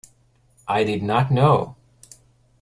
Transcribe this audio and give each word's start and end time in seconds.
I 0.67 0.83
did 0.83 1.03
not 1.03 1.29
know. 1.29 1.75